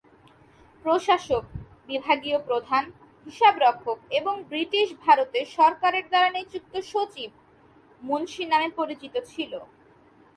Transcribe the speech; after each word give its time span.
প্রশাসক, 0.85 1.43
বিভাগীয় 1.87 2.37
প্রধান, 2.47 2.83
হিসাবরক্ষক, 3.27 3.97
এবং 4.19 4.33
ব্রিটিশ 4.49 4.87
ভারতে 5.03 5.39
সরকারের 5.57 6.05
দ্বারা 6.09 6.29
নিযুক্ত 6.29 6.73
সচিব, 6.91 7.29
মুন্সি 8.01 8.43
নামে 8.45 8.69
পরিচিত 8.79 9.15
ছিল। 9.31 9.53